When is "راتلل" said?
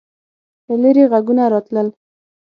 1.53-1.87